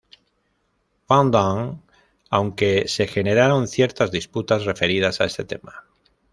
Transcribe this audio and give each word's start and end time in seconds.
Van 1.07 1.29
Dine, 1.29 1.77
aunque 2.31 2.87
se 2.87 3.05
generaron 3.05 3.67
ciertas 3.67 4.09
disputas 4.09 4.65
referidas 4.65 5.21
a 5.21 5.25
este 5.25 5.45
tema. 5.45 5.83